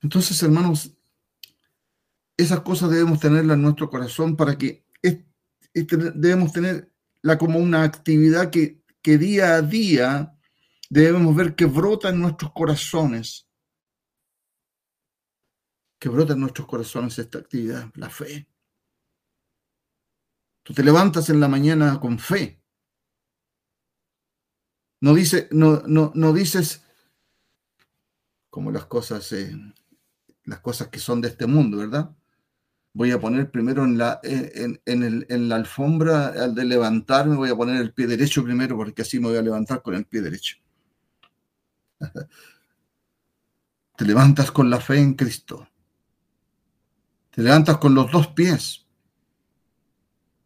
[0.03, 0.97] Entonces, hermanos,
[2.37, 4.85] esas cosas debemos tenerlas en nuestro corazón para que
[5.73, 10.37] debemos tenerla como una actividad que, que día a día
[10.91, 13.49] debemos ver que brota en nuestros corazones.
[16.01, 18.49] Que brota en nuestros corazones esta actividad, la fe.
[20.69, 22.61] Tú te levantas en la mañana con fe.
[25.01, 26.85] No, dice, no, no, no dices
[28.51, 29.51] como las cosas, eh,
[30.45, 32.15] las cosas que son de este mundo, ¿verdad?
[32.93, 37.57] Voy a poner primero en la, en, en la alfombra, al de levantarme, voy a
[37.57, 40.59] poner el pie derecho primero, porque así me voy a levantar con el pie derecho.
[43.97, 45.67] Te levantas con la fe en Cristo.
[47.31, 48.85] Te levantas con los dos pies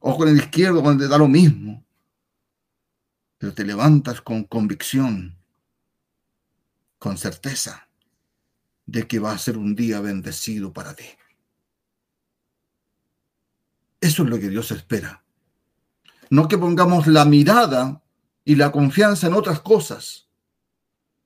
[0.03, 1.85] o con el izquierdo cuando te da lo mismo.
[3.39, 5.37] Pero te levantas con convicción,
[6.99, 7.89] con certeza
[8.85, 11.05] de que va a ser un día bendecido para ti.
[14.01, 15.23] Eso es lo que Dios espera.
[16.31, 18.03] No que pongamos la mirada
[18.45, 20.29] y la confianza en otras cosas,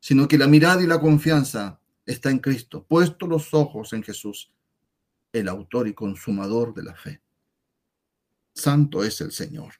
[0.01, 4.53] sino que la mirada y la confianza está en Cristo, puesto los ojos en Jesús,
[5.33, 7.26] el autor y consumador de la fe.
[8.57, 9.75] Santo es el Señor.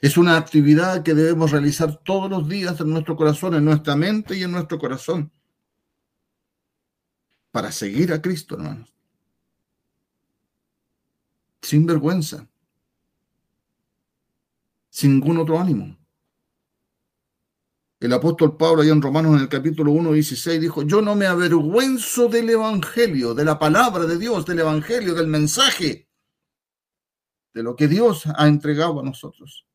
[0.00, 4.36] Es una actividad que debemos realizar todos los días en nuestro corazón, en nuestra mente
[4.36, 5.30] y en nuestro corazón,
[7.50, 8.94] para seguir a Cristo, hermanos.
[11.60, 12.48] Sin vergüenza,
[14.88, 15.96] sin ningún otro ánimo.
[18.00, 21.26] El apóstol Pablo, allá en Romanos en el capítulo 1, 16, dijo, yo no me
[21.26, 26.07] avergüenzo del Evangelio, de la palabra de Dios, del Evangelio, del mensaje
[27.54, 29.66] de lo que Dios ha entregado a nosotros.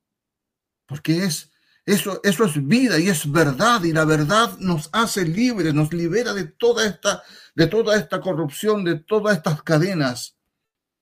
[0.86, 1.52] Porque es,
[1.86, 6.34] Eso, eso es vida y es verdad y la verdad nos hace libres, nos libera
[6.34, 7.24] de toda esta,
[7.56, 10.38] de toda esta corrupción, de todas estas cadenas,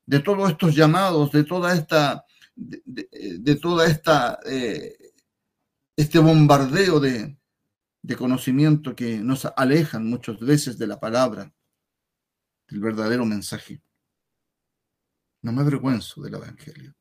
[0.08, 4.98] de todos estos llamados, de toda esta, de, toda esta, eh,
[5.96, 7.38] este bombardeo de,
[8.02, 11.54] de conocimiento que nos alejan muchas veces de la palabra,
[12.68, 13.82] del verdadero mensaje.
[15.42, 16.94] No me avergüenzo del Evangelio.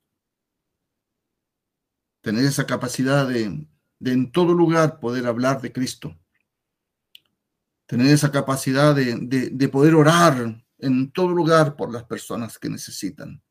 [2.22, 3.66] Tener esa capacidad de,
[4.00, 6.18] en todo lugar poder hablar de Cristo.
[7.86, 13.42] Tener esa capacidad de, de poder orar en todo lugar por las personas que necesitan.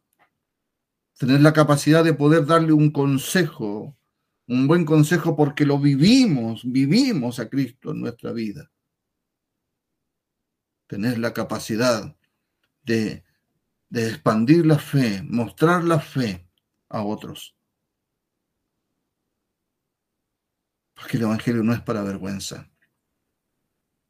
[1.18, 3.96] Tener la capacidad de poder darle un consejo,
[4.48, 8.72] un buen consejo porque lo vivimos, vivimos a Cristo en nuestra vida.
[10.88, 12.16] Tener la capacidad
[12.82, 13.24] de
[13.90, 16.48] de expandir la fe, mostrar la fe
[16.90, 17.56] a otros.
[20.94, 22.70] Porque el Evangelio no es para vergüenza,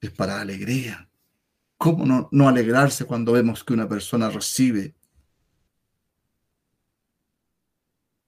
[0.02, 1.10] es para alegría.
[1.78, 4.96] ¿Cómo no, no alegrarse cuando vemos que una persona recibe?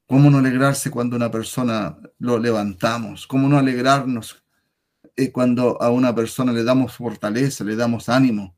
[0.05, 3.25] ¿Cómo no alegrarse cuando una persona lo levantamos?
[3.27, 4.43] ¿Cómo no alegrarnos
[5.15, 8.55] eh, cuando a una persona le damos fortaleza, le damos ánimo?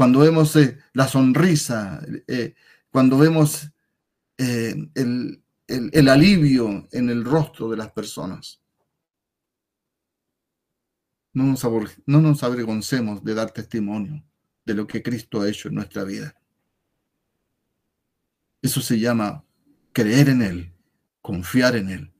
[0.00, 2.54] Cuando vemos eh, la sonrisa, eh,
[2.90, 3.70] cuando vemos
[4.38, 8.62] eh, el, alivio en el rostro de las personas.
[11.34, 11.62] No nos,
[12.06, 14.24] no nos avergoncemos de dar testimonio
[14.64, 16.34] de lo que Cristo ha hecho en nuestra vida.
[18.62, 19.44] Eso se llama
[19.92, 20.72] creer en Él,
[21.20, 22.12] confiar en Él,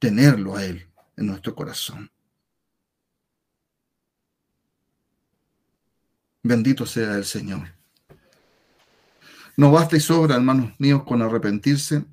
[0.00, 2.10] tenerlo a Él en nuestro corazón.
[6.44, 7.68] Bendito sea el Señor.
[9.56, 12.04] No basta y sobra, hermanos míos, con arrepentirse,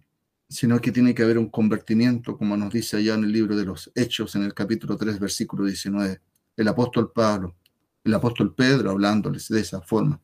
[0.47, 3.65] sino que tiene que haber un convertimiento, como nos dice allá en el libro de
[3.65, 6.21] los Hechos, en el capítulo 3, versículo 19.
[6.57, 7.55] El apóstol Pablo,
[8.03, 10.21] el apóstol Pedro hablándoles de esa forma.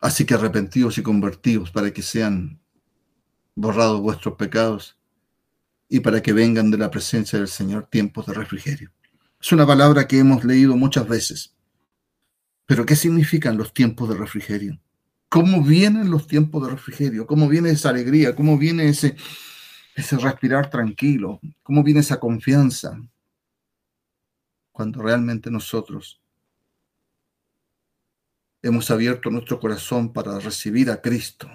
[0.00, 2.60] Así que arrepentidos y convertidos para que sean
[3.54, 4.98] borrados vuestros pecados
[5.92, 8.90] y para que vengan de la presencia del Señor tiempos de refrigerio.
[9.38, 11.54] Es una palabra que hemos leído muchas veces.
[12.64, 14.80] Pero ¿qué significan los tiempos de refrigerio?
[15.28, 17.26] ¿Cómo vienen los tiempos de refrigerio?
[17.26, 18.34] ¿Cómo viene esa alegría?
[18.34, 19.16] ¿Cómo viene ese,
[19.94, 21.38] ese respirar tranquilo?
[21.62, 22.98] ¿Cómo viene esa confianza?
[24.72, 26.22] Cuando realmente nosotros
[28.62, 31.50] hemos abierto nuestro corazón para recibir a Cristo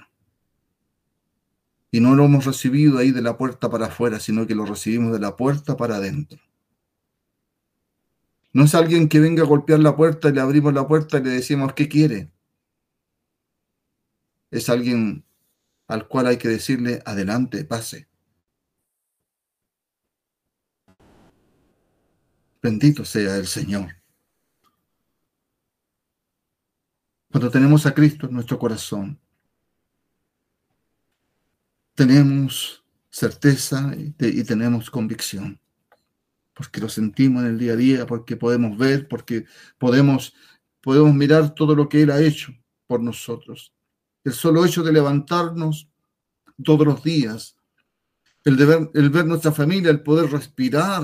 [1.97, 5.11] y no lo hemos recibido ahí de la puerta para afuera, sino que lo recibimos
[5.11, 6.37] de la puerta para adentro.
[8.53, 11.23] No es alguien que venga a golpear la puerta y le abrimos la puerta y
[11.23, 12.29] le decimos qué quiere.
[14.51, 15.25] Es alguien
[15.87, 18.07] al cual hay que decirle adelante, pase.
[22.61, 23.95] Bendito sea el Señor.
[27.31, 29.19] Cuando tenemos a Cristo en nuestro corazón,
[31.97, 35.59] tenemos certeza y, tenemos convicción,
[36.53, 39.45] porque lo sentimos en el día a día, porque podemos ver, porque
[39.79, 40.35] podemos,
[40.79, 42.53] podemos mirar todo lo que Él ha hecho
[42.85, 43.73] por nosotros.
[44.23, 45.89] El solo hecho de levantarnos
[46.63, 47.57] todos los días,
[48.43, 51.01] el, de ver, el ver nuestra familia, el poder respirar,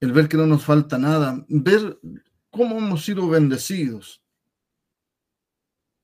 [0.00, 1.98] el ver que no nos falta nada, ver
[2.50, 4.22] cómo hemos sido bendecidos,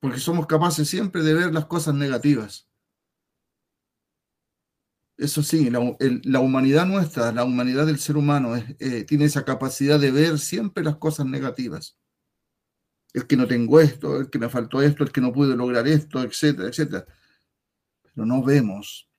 [0.00, 2.67] porque somos capaces siempre de ver las cosas negativas.
[5.18, 5.80] Eso sí, la,
[6.40, 10.96] humanidad nuestra, la humanidad del ser humano eh, tiene esa capacidad de ver siempre las
[10.96, 11.98] cosas negativas.
[13.12, 15.88] El que no tengo esto, el que me faltó esto, el que no pude lograr
[15.88, 17.04] esto, etcétera, etcétera.
[18.02, 19.10] Pero no vemos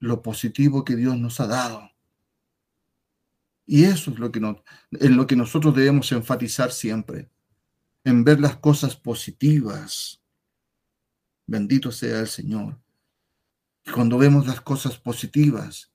[0.00, 1.88] lo positivo que Dios nos ha dado.
[3.66, 7.30] Y eso es lo que en lo que nosotros debemos enfatizar siempre,
[8.02, 10.20] en ver las cosas positivas.
[11.46, 12.83] Bendito sea el Señor.
[13.92, 15.92] Cuando vemos las cosas positivas,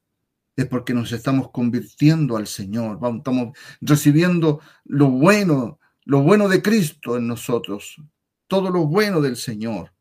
[0.56, 7.18] es porque nos estamos convirtiendo al Señor, estamos recibiendo lo bueno, lo bueno de Cristo
[7.18, 7.96] en nosotros,
[8.48, 9.94] todo lo bueno del Señor.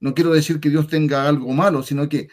[0.00, 2.28] No quiero decir que Dios tenga algo malo, sino que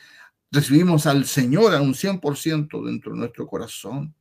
[0.51, 4.15] recibimos al Señor a un 100% dentro de nuestro corazón.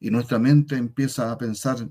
[0.00, 1.88] Y nuestra mente empieza a pensar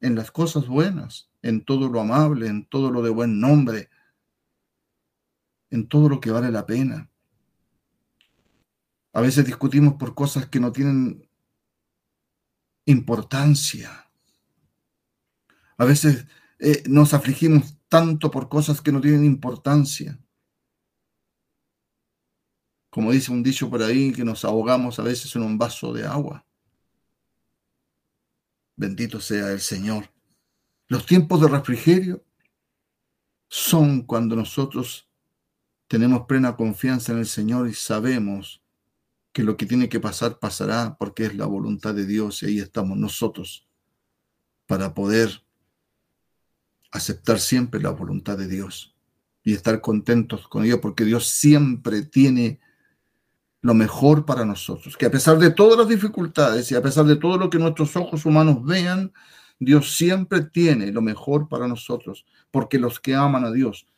[0.00, 3.88] en las cosas buenas, en todo lo amable, en todo lo de buen nombre,
[5.70, 7.10] en todo lo que vale la pena.
[9.12, 11.28] A veces discutimos por cosas que no tienen
[12.84, 14.10] importancia.
[15.76, 16.26] A veces
[16.58, 20.18] eh, nos afligimos tanto por cosas que no tienen importancia.
[22.90, 26.06] Como dice un dicho por ahí, que nos ahogamos a veces en un vaso de
[26.06, 26.44] agua.
[28.76, 30.10] Bendito sea el Señor.
[30.88, 32.24] Los tiempos de refrigerio
[33.48, 35.09] son cuando nosotros
[35.90, 38.62] tenemos plena confianza en el Señor y sabemos
[39.32, 42.58] que lo que tiene que pasar pasará porque es la voluntad de Dios y ahí
[42.60, 43.66] estamos nosotros
[44.68, 45.42] para poder
[46.92, 48.94] aceptar siempre la voluntad de Dios
[49.42, 52.60] y estar contentos con Dios porque Dios siempre tiene
[53.60, 57.16] lo mejor para nosotros, que a pesar de todas las dificultades y a pesar de
[57.16, 59.12] todo lo que nuestros ojos humanos vean,
[59.58, 63.88] Dios siempre tiene lo mejor para nosotros, porque los que aman a Dios,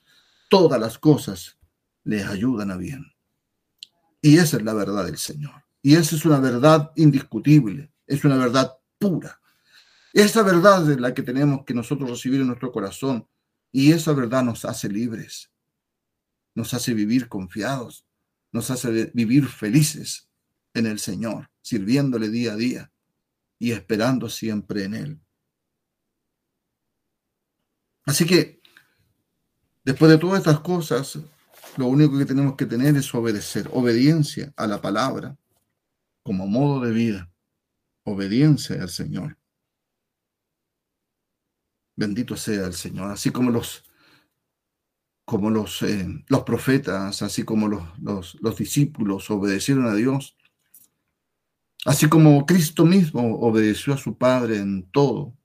[0.48, 1.58] todas las cosas
[2.04, 3.12] les ayudan a bien.
[4.20, 5.64] Y esa es la verdad del Señor.
[5.82, 9.40] Y esa es una verdad indiscutible, es una verdad pura.
[10.12, 13.26] Esa verdad es la que tenemos que nosotros recibir en nuestro corazón.
[13.72, 15.50] Y esa verdad nos hace libres,
[16.54, 18.06] nos hace vivir confiados,
[18.52, 20.28] nos hace vivir felices
[20.74, 22.92] en el Señor, sirviéndole día a día
[23.58, 25.20] y esperando siempre en Él.
[28.04, 28.60] Así que,
[29.84, 31.18] después de todas estas cosas,
[31.76, 35.36] lo único que tenemos que tener es obedecer, obediencia a la palabra
[36.22, 37.32] como modo de vida,
[38.04, 39.38] obediencia al Señor.
[41.96, 43.84] Bendito sea el Señor, así como los,
[45.24, 50.36] como los, eh, los profetas, así como los, los, los discípulos obedecieron a Dios,
[51.84, 55.36] así como Cristo mismo obedeció a su Padre en todo,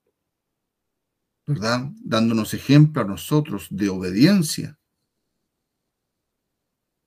[1.45, 1.89] ¿verdad?
[2.01, 4.77] Dándonos ejemplo a nosotros de obediencia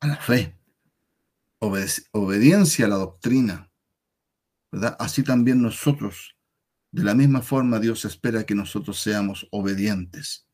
[0.01, 0.59] a la fe,
[1.59, 3.71] obediencia a la doctrina,
[4.73, 4.97] ¿verdad?
[4.99, 6.37] Así también nosotros,
[6.91, 10.47] de la misma forma, Dios espera que nosotros seamos obedientes.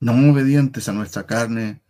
[0.00, 1.82] No obedientes a nuestra carne,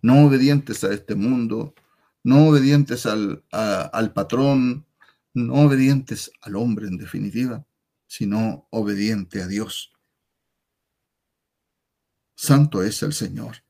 [0.00, 1.74] no obedientes a este mundo,
[2.22, 4.86] no obedientes al, al patrón,
[5.34, 7.66] no obedientes al hombre en definitiva,
[8.06, 9.92] sino obediente a Dios.
[12.36, 13.64] Santo es el Señor.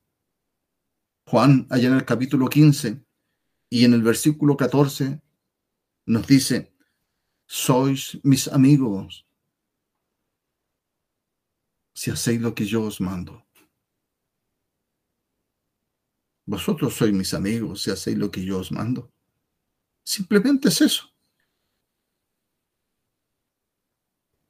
[1.26, 3.04] Juan, allá en el capítulo 15
[3.70, 5.20] y en el versículo 14,
[6.06, 6.72] nos dice,
[7.46, 9.26] sois mis amigos
[11.94, 13.44] si hacéis lo que yo os mando.
[16.44, 19.12] Vosotros sois mis amigos si hacéis lo que yo os mando.
[20.02, 21.12] Simplemente es eso.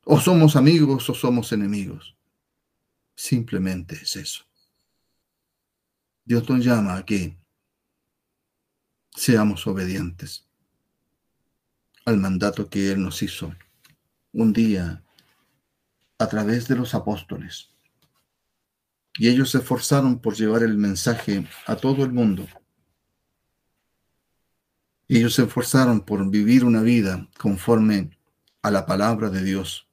[0.04, 2.16] O somos amigos o somos enemigos.
[3.14, 4.44] Simplemente es eso.
[6.24, 7.36] Dios nos llama a que
[9.10, 10.46] seamos obedientes
[12.04, 13.54] al mandato que Él nos hizo
[14.32, 15.04] un día
[16.18, 17.70] a través de los apóstoles.
[19.14, 22.46] Y ellos se esforzaron por llevar el mensaje a todo el mundo.
[25.08, 28.16] ellos se esforzaron por vivir una vida conforme
[28.62, 29.86] a la palabra de Dios.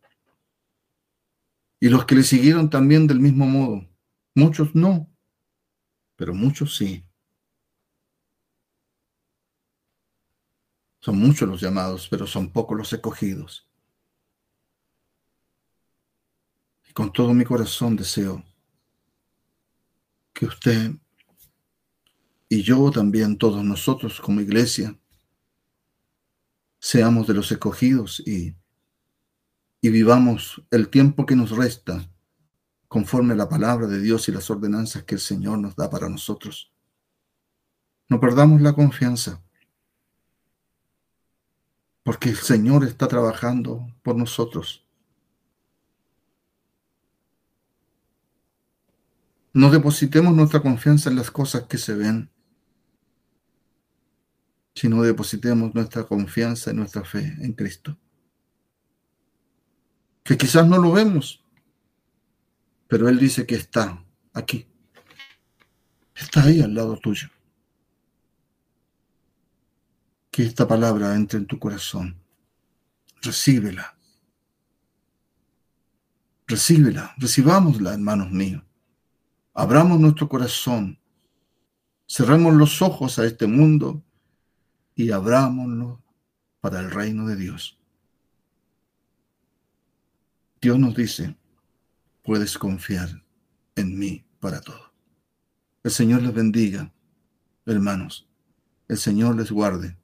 [1.82, 3.86] Y los que le siguieron también del mismo modo.
[4.34, 5.09] Muchos no,
[6.20, 7.06] pero muchos sí.
[11.00, 13.66] Son muchos los llamados, pero son pocos los escogidos.
[16.90, 18.44] Y con todo mi corazón deseo
[20.34, 20.92] que usted
[22.50, 25.00] y yo también, todos nosotros como iglesia,
[26.80, 28.58] seamos de los escogidos y,
[29.80, 32.12] y vivamos el tiempo que nos resta
[32.90, 36.10] conforme a la palabra de Dios y las ordenanzas que el Señor nos da para
[36.10, 36.74] nosotros.
[38.10, 39.42] No perdamos la confianza,
[42.04, 44.84] porque el Señor está trabajando por nosotros.
[49.54, 52.32] No depositemos nuestra confianza en las cosas que se ven,
[54.74, 57.96] sino depositemos nuestra confianza en nuestra fe en Cristo.
[60.24, 61.44] Que quizás no lo vemos,
[62.90, 64.68] pero Él dice que está aquí.
[66.16, 67.30] Está ahí al lado tuyo.
[70.32, 72.20] Que esta palabra entre en tu corazón.
[73.22, 73.96] Recíbela.
[76.48, 77.14] Recíbela.
[77.18, 78.64] Recibámosla, hermanos míos.
[79.54, 81.00] Abramos nuestro corazón.
[82.08, 84.04] Cerremos los ojos a este mundo
[84.96, 86.02] y abrámoslo
[86.60, 87.78] para el reino de Dios.
[90.60, 91.39] Dios nos dice,
[92.30, 93.24] puedes confiar
[93.76, 94.94] en mí para todo.
[95.84, 96.94] El Señor les bendiga,
[97.66, 98.30] hermanos.
[98.88, 99.98] El Señor les guarde.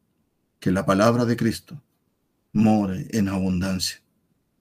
[0.59, 1.83] que la palabra de Cristo
[2.51, 4.01] more en abundancia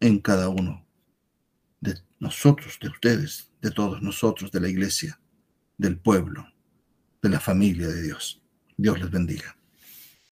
[0.00, 0.84] en cada uno
[1.80, 5.18] de nosotros, de ustedes, de todos nosotros, de la iglesia,
[5.78, 6.46] del pueblo,
[7.22, 8.42] de la familia de Dios.
[8.76, 9.56] Dios les bendiga.